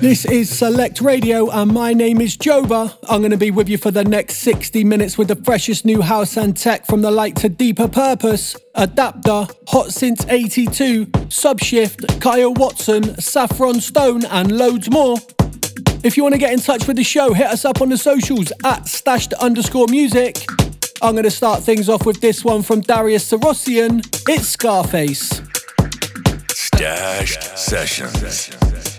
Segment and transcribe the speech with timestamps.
[0.00, 2.96] This is Select Radio, and my name is Joba.
[3.08, 6.02] I'm going to be with you for the next 60 minutes with the freshest new
[6.02, 8.54] house and tech from the light to deeper purpose.
[8.76, 15.16] Adapter, Hot Since 82, Subshift, Kyle Watson, Saffron Stone, and loads more.
[16.04, 17.98] If you want to get in touch with the show, hit us up on the
[17.98, 20.36] socials at stashed underscore music.
[21.02, 24.06] I'm going to start things off with this one from Darius Syrossian.
[24.28, 25.42] It's Scarface.
[26.52, 28.97] Stashed Sessions.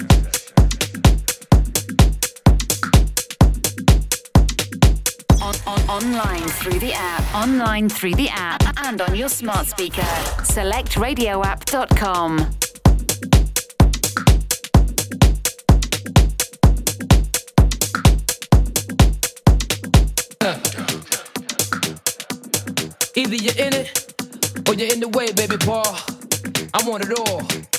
[5.69, 10.01] On, on, online through the app, online through the app, and on your smart speaker.
[10.43, 12.39] Select SelectRadioApp.com.
[23.15, 24.15] Either you're in it
[24.67, 25.83] or you're in the way, baby boy.
[26.73, 27.78] I want it all.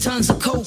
[0.00, 0.59] tons of coke.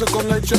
[0.00, 0.56] Musical nature.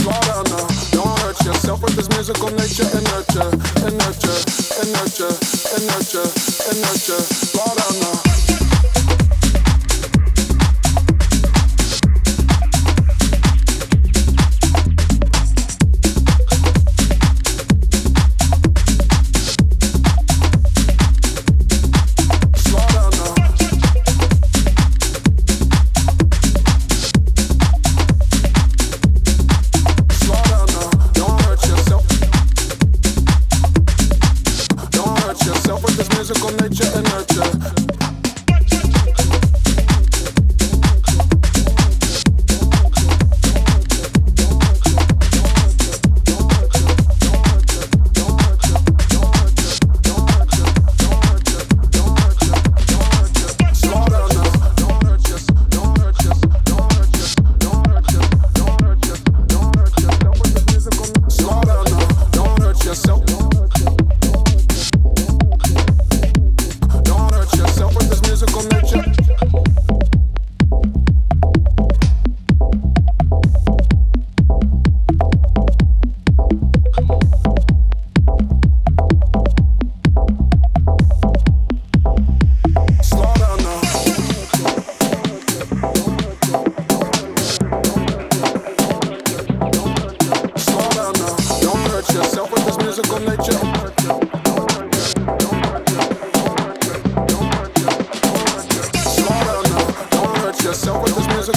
[0.00, 3.50] Slow down now, don't hurt yourself with this musical nature and nurture,
[3.84, 4.38] and nurture,
[4.80, 5.34] and nurture,
[5.76, 6.24] and nurture,
[6.70, 7.20] and nurture.
[7.20, 8.51] Slow down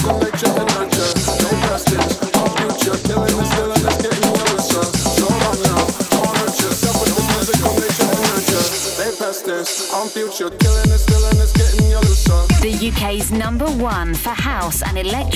[0.02, 0.26] now.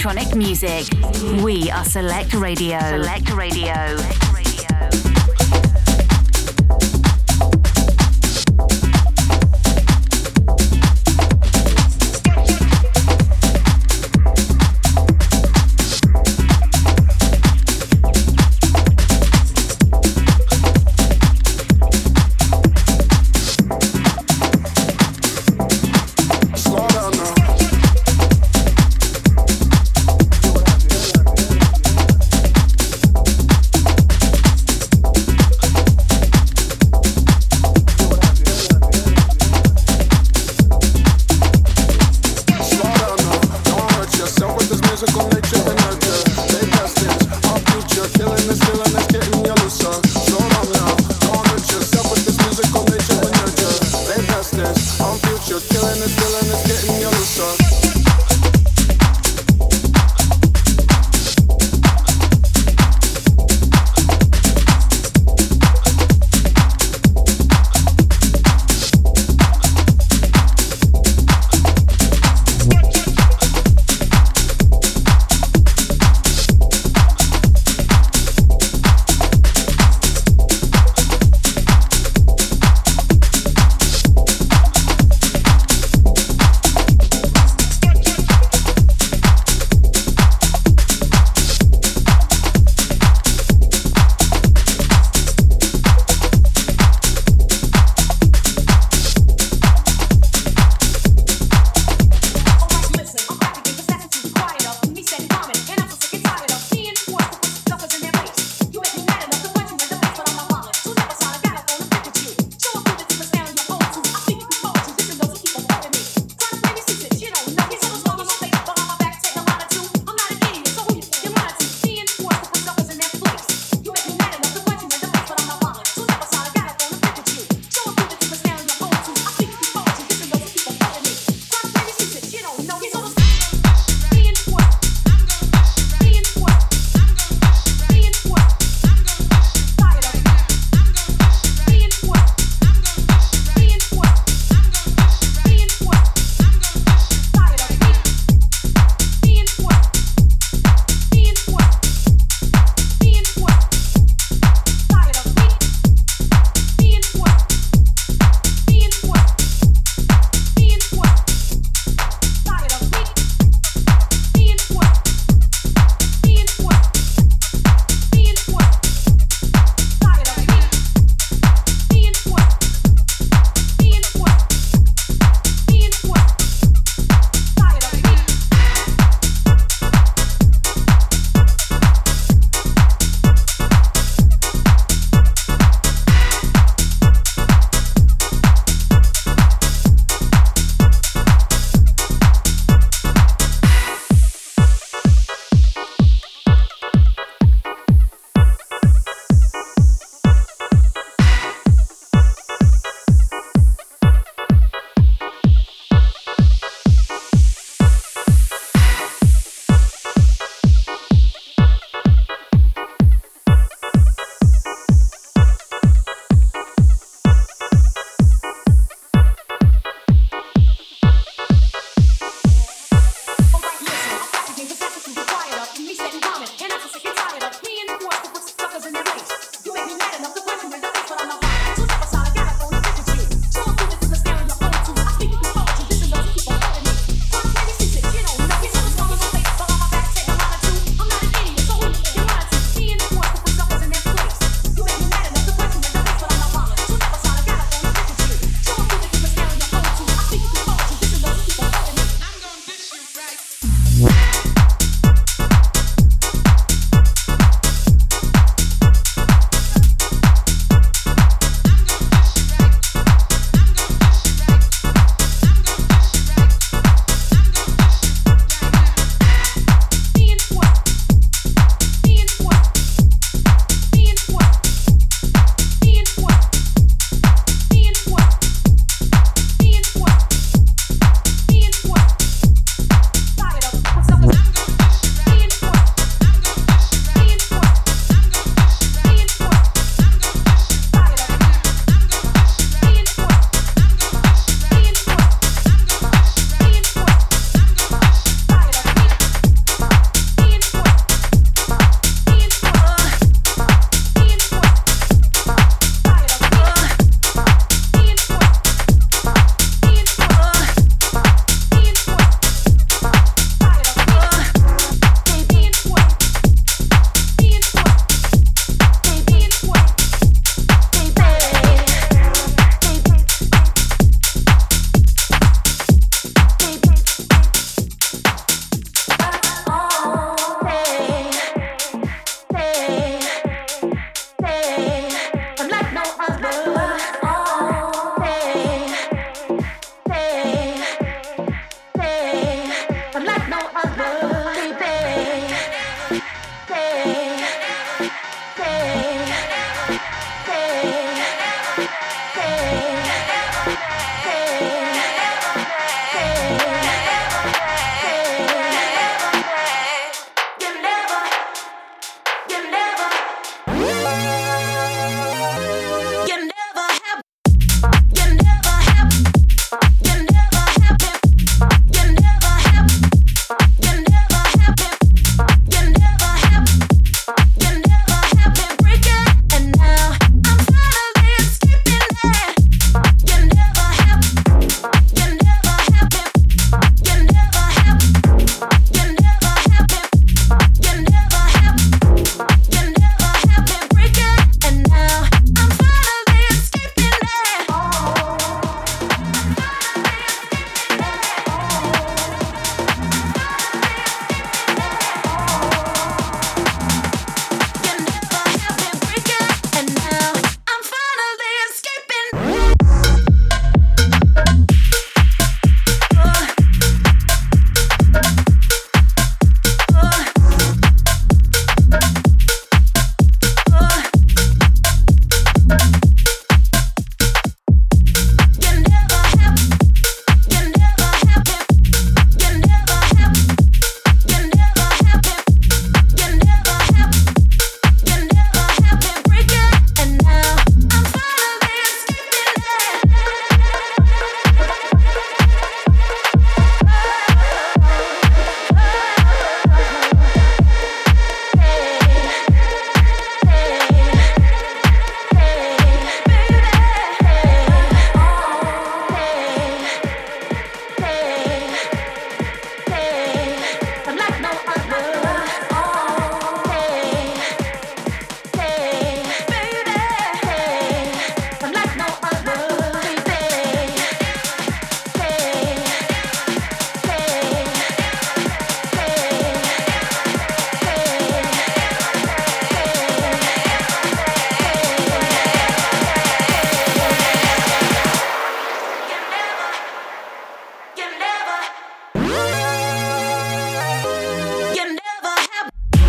[0.01, 0.87] electronic music.
[1.43, 2.79] We are Select Radio.
[2.81, 4.40] Select Radio.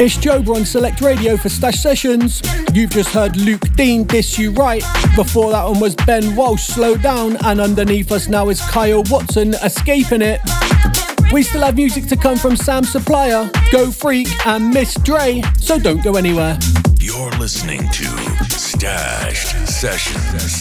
[0.04, 2.42] It's Joba on Select Radio for Stashed Sessions.
[2.74, 4.82] You've just heard Luke Dean, Diss You Right.
[5.16, 7.38] Before that one was Ben Walsh, Slow Down.
[7.46, 10.42] And underneath us now is Kyle Watson, Escaping It.
[11.32, 15.78] We still have music to come from Sam Supplier, Go Freak, and Miss Dre, so
[15.78, 16.58] don't go anywhere.
[16.96, 18.06] You're listening to
[18.50, 20.61] Stashed Sessions.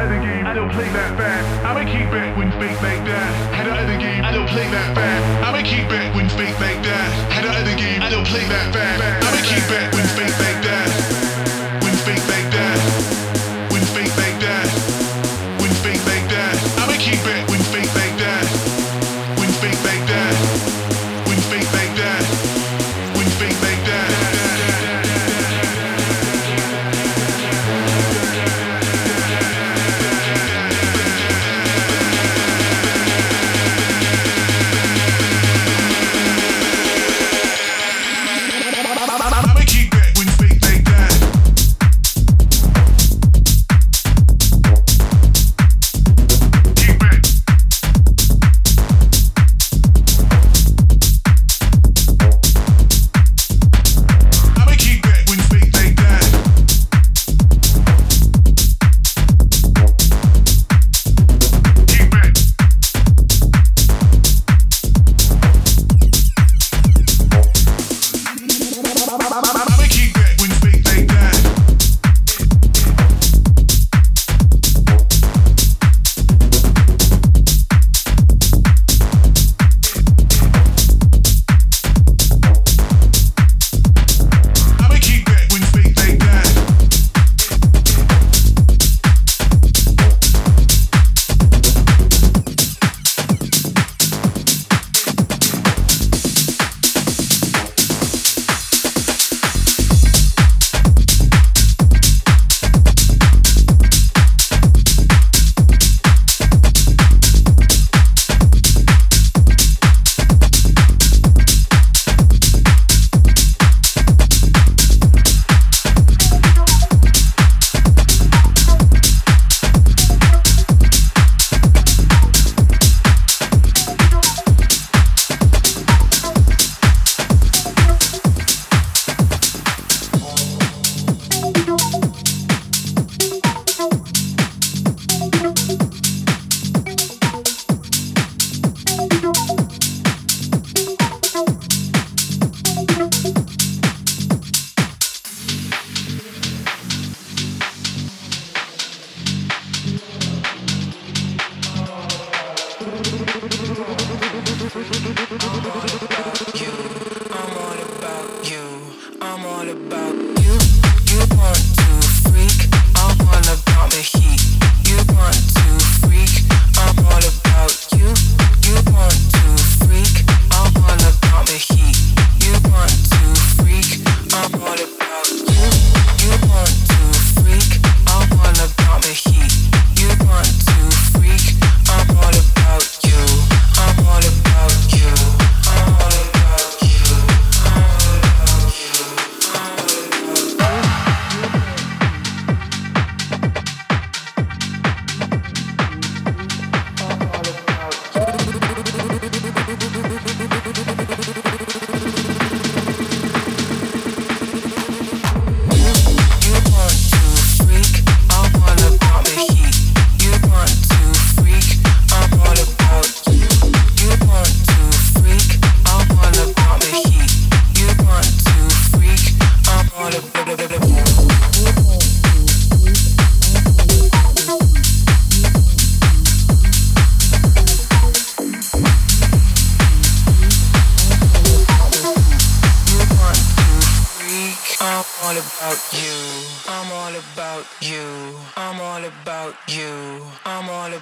[0.00, 1.44] out of the game, I don't play that bad.
[1.64, 3.30] I'ma keep it when fake like that.
[3.52, 5.44] Head out of game, I don't play that bad.
[5.44, 7.08] I'ma keep it when fake like that.
[7.30, 8.96] Head out of game, I don't play that bad.
[9.22, 9.99] I'ma keep it.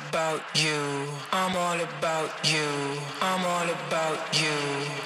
[0.08, 1.06] about you.
[1.32, 2.68] I'm all about you.
[3.20, 4.56] I'm all about you.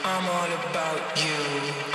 [0.05, 1.92] I'm all about you.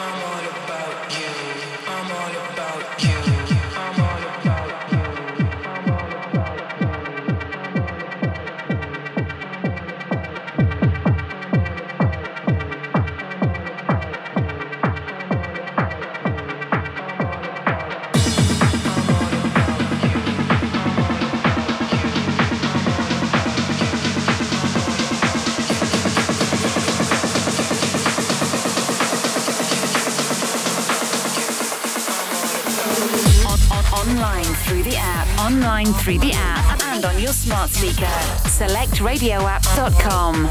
[35.78, 38.10] online through the app and on your smart speaker.
[38.50, 40.48] Select radioapp.com.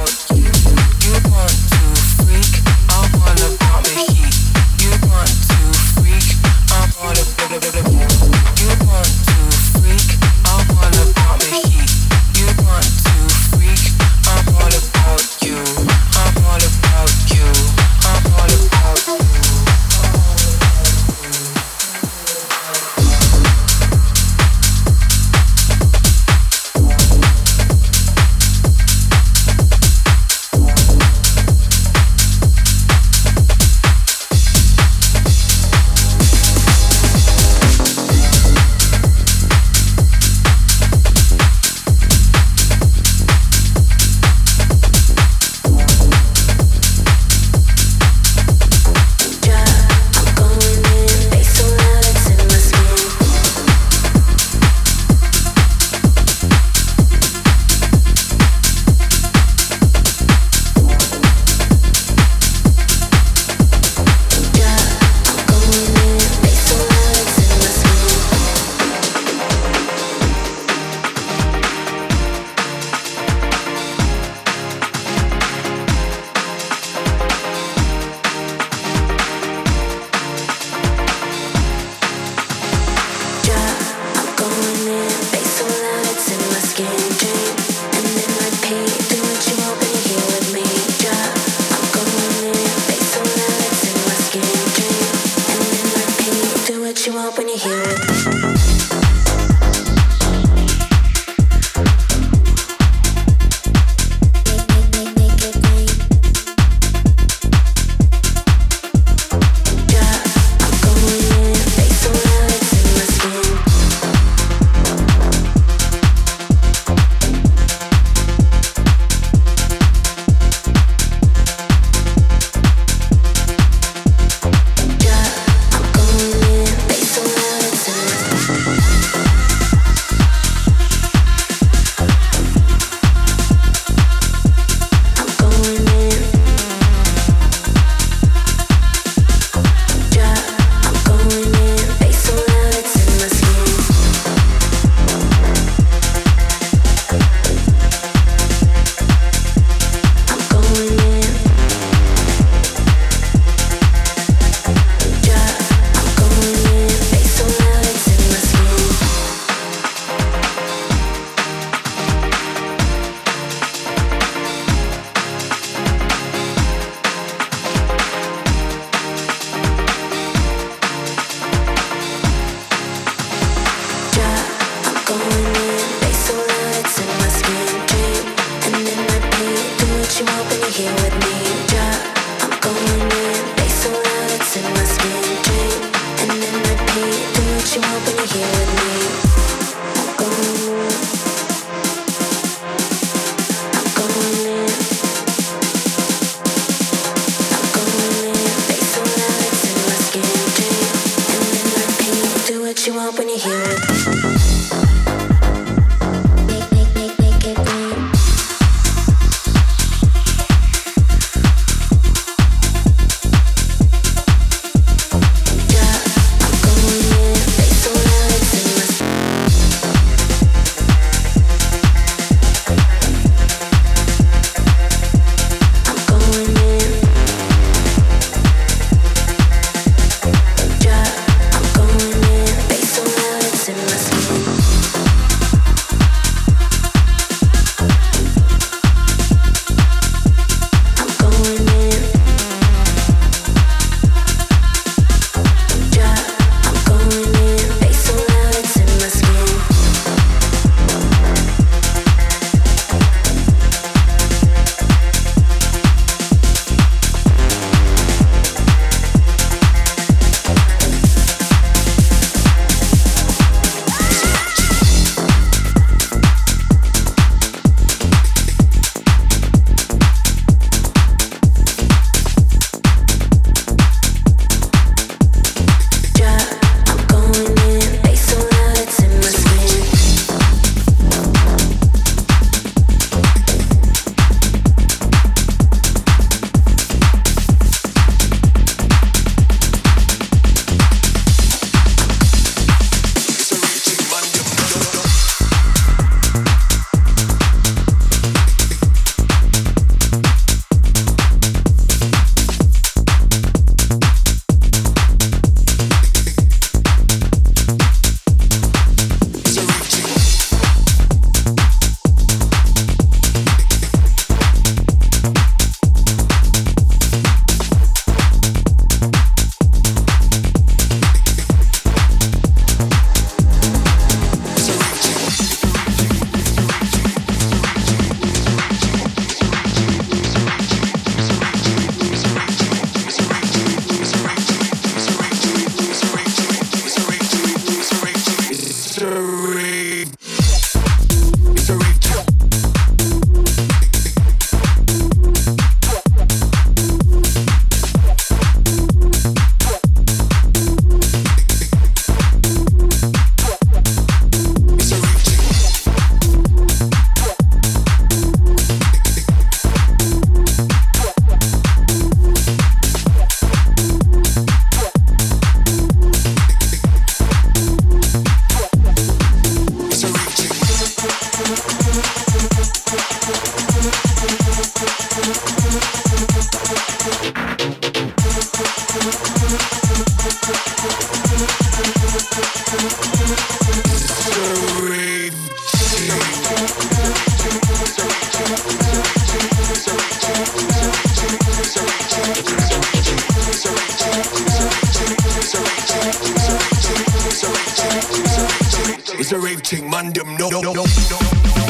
[399.19, 401.66] It's a rave ting, mandem, no, no, no, no.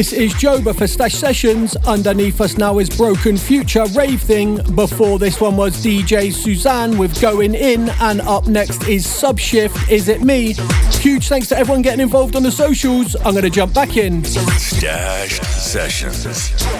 [0.00, 1.76] This is Joba for Stashed Sessions.
[1.86, 4.56] Underneath us now is Broken Future Rave Thing.
[4.74, 7.90] Before this one was DJ Susan with Going In.
[8.00, 10.54] And up next is Subshift Is It Me?
[10.92, 13.14] Huge thanks to everyone getting involved on the socials.
[13.14, 14.24] I'm going to jump back in.
[14.24, 16.79] Stashed Sessions.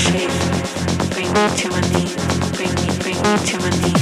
[0.00, 0.30] shape.
[1.10, 2.16] Bring me to my knees.
[2.56, 3.99] Bring me, bring me to my knees.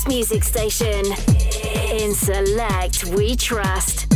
[0.00, 1.04] House music station.
[2.00, 4.09] In Select, we trust.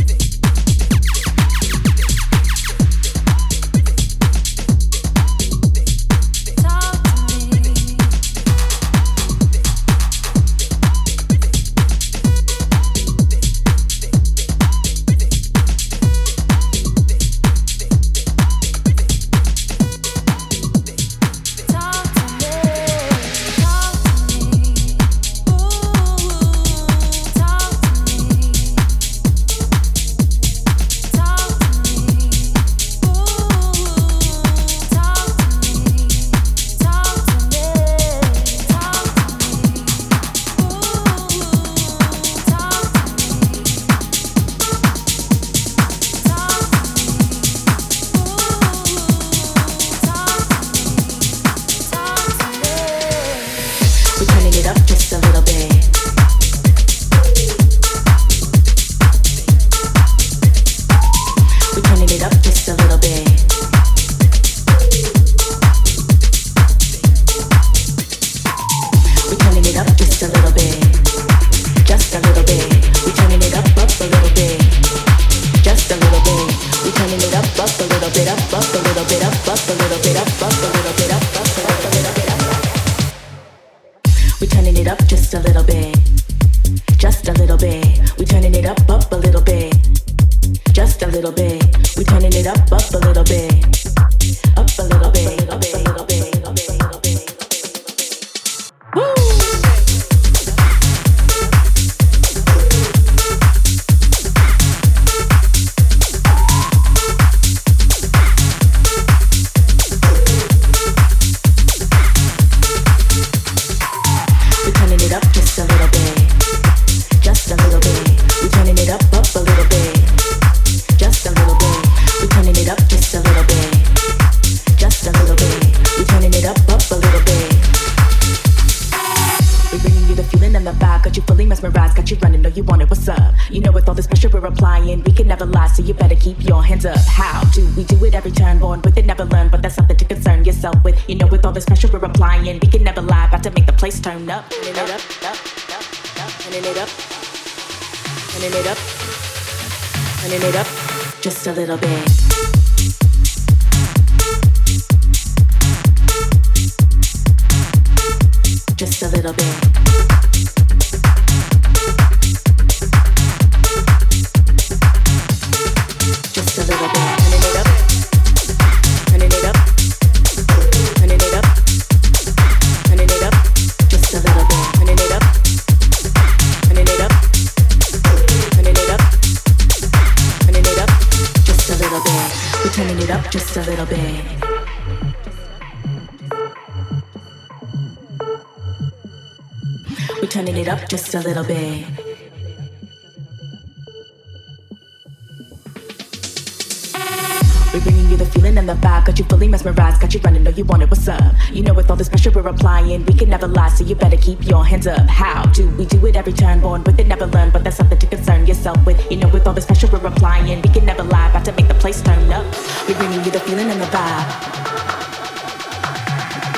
[198.67, 201.35] the vibe got you fully mesmerized, got you running, know you want it, what's up?
[201.51, 204.17] You know with all this pressure we're applying, we can never lie, so you better
[204.17, 205.07] keep your hands up.
[205.07, 206.61] How do we do it every turn?
[206.61, 208.99] Born with it, never learn, but that's something to concern yourself with.
[209.11, 211.67] You know with all this pressure we're applying, we can never lie, about to make
[211.67, 212.45] the place turn up.
[212.87, 214.27] We're bringing you the feeling and the vibe.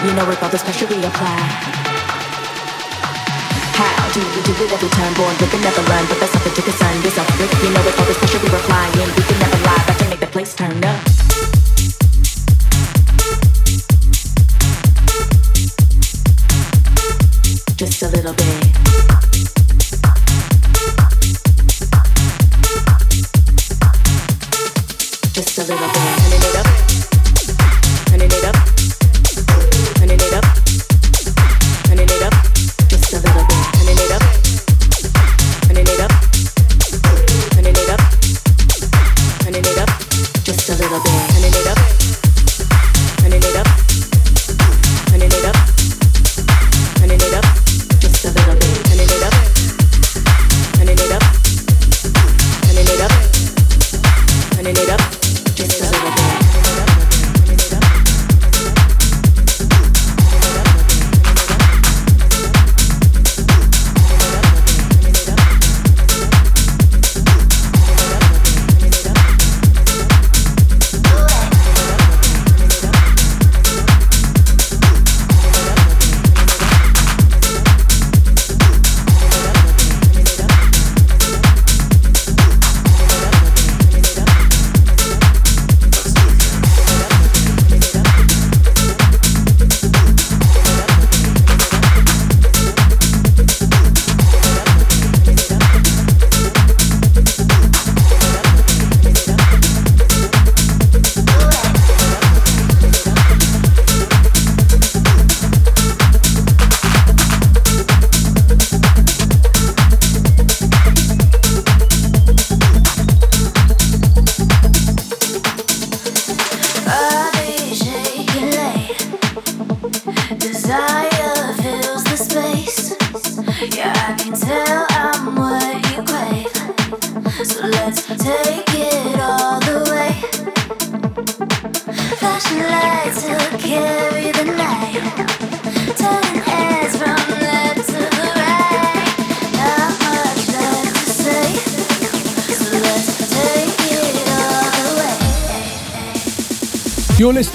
[0.05, 1.37] You know with all this pressure we apply.
[3.75, 5.13] How do we do it every time?
[5.15, 7.51] Born with it, never learn, but that's something to concern yourself with.
[7.63, 10.19] You know with all this pressure we're applying, we can never lie, about to make
[10.19, 11.26] the place turn up.
[17.77, 18.56] just a little bit.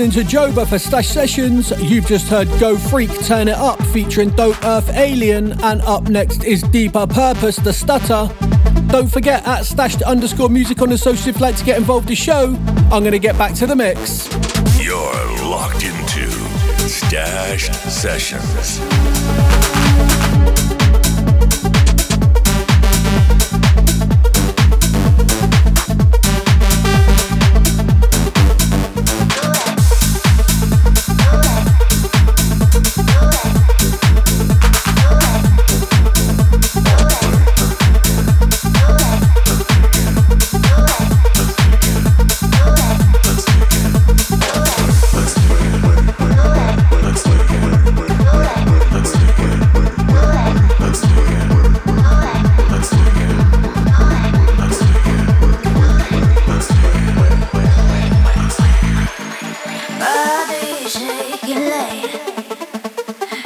[0.03, 1.71] Listening to Joba for Stashed Sessions.
[1.81, 6.43] You've just heard Go Freak Turn It Up featuring Dope Earth Alien, and up next
[6.43, 8.29] is Deeper Purpose, The Stutter.
[8.89, 12.07] Don't forget at stashed underscore music on the social if you'd like to get involved
[12.07, 12.47] in the show.
[12.91, 14.29] I'm going to get back to the mix.
[14.85, 14.99] You're
[15.49, 16.29] locked into
[16.89, 18.81] Stashed Sessions.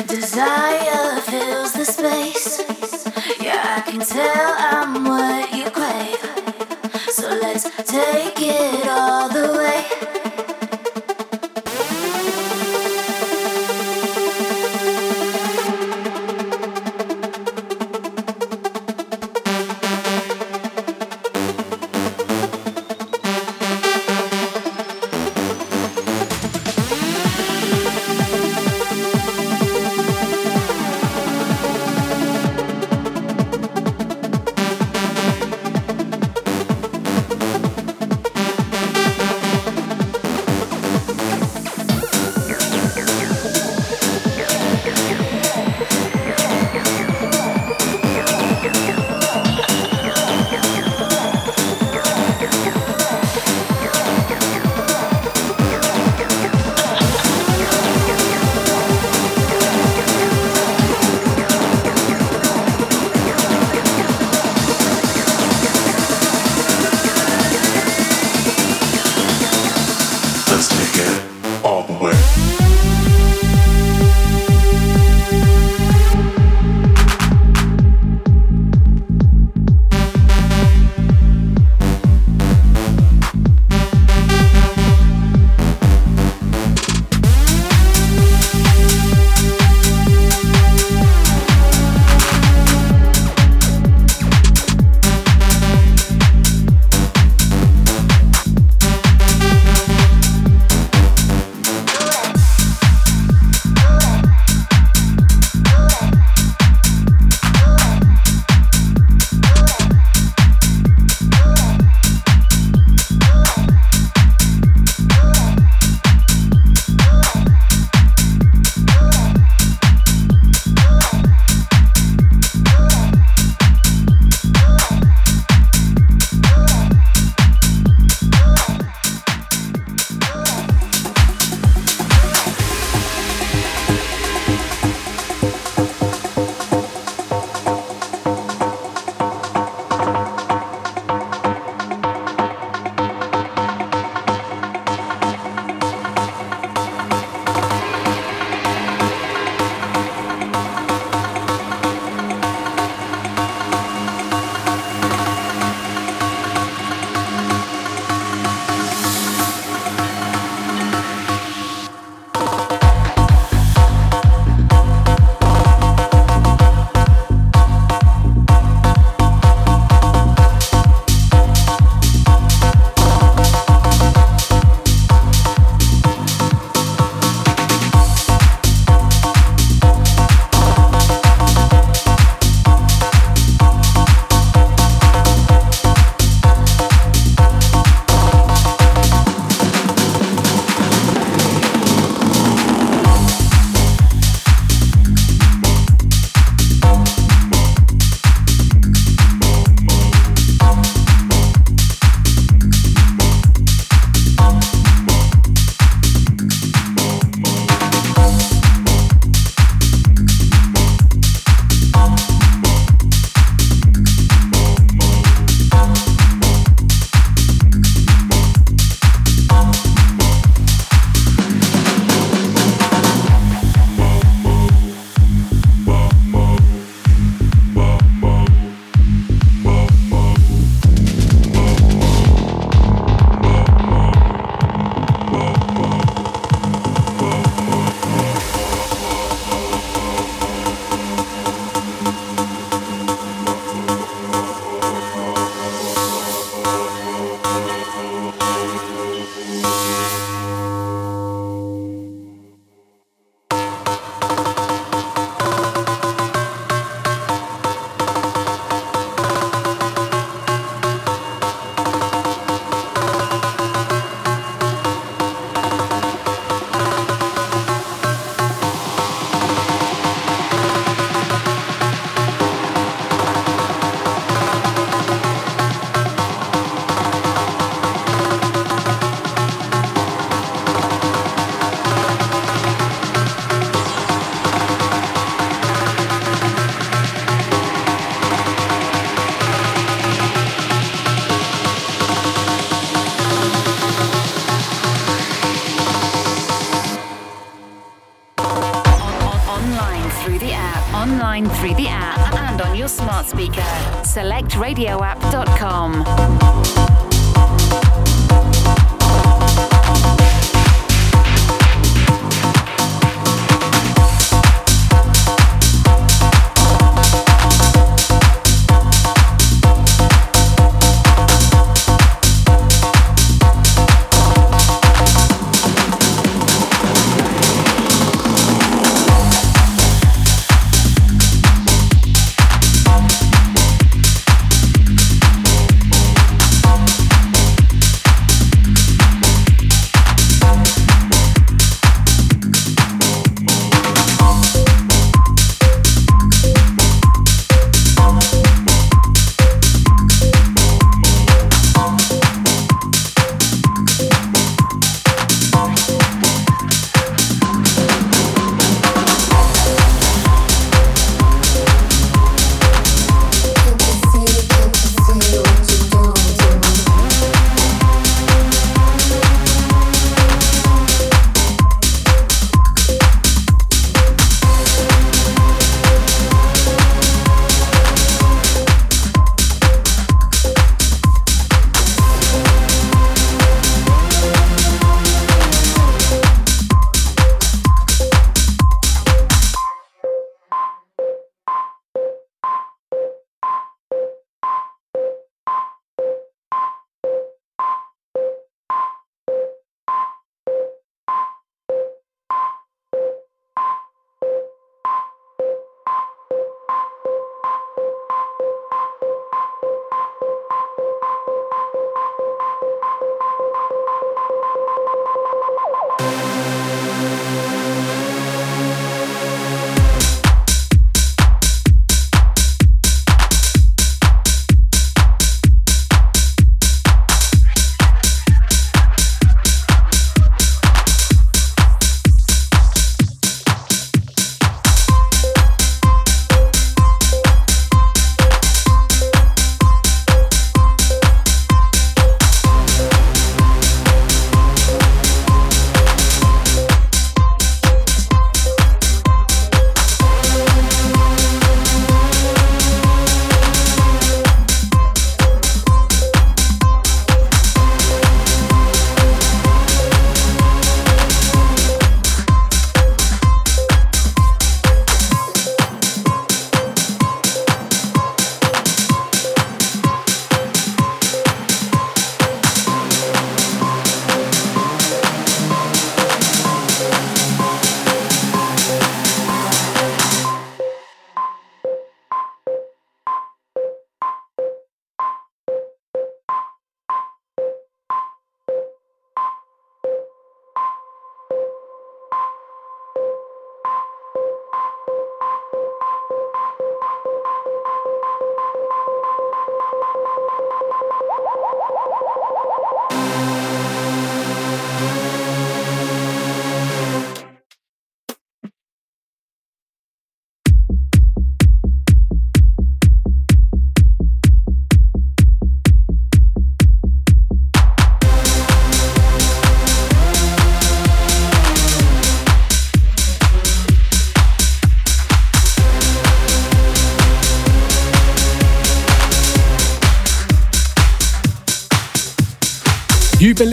[0.07, 2.61] Desire fills the space.
[3.41, 6.21] Yeah, I can tell I'm what you crave.
[7.11, 9.36] So let's take it all.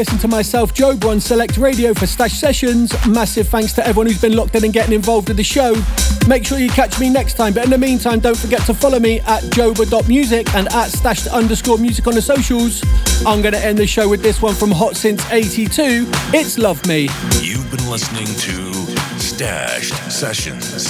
[0.04, 2.92] Listening to myself, Joe on Select Radio for Stashed Sessions.
[3.08, 5.82] Massive thanks to everyone who's been locked in and getting involved with the show.
[6.28, 7.54] Make sure you catch me next time.
[7.54, 11.78] But in the meantime, don't forget to follow me at joba.music and at stashed underscore
[11.78, 12.84] music on the socials.
[13.26, 16.06] I'm going to end the show with this one from Hot Since 82.
[16.34, 17.08] It's Love Me.
[17.40, 18.74] You've been listening to
[19.18, 20.84] Stashed Sessions.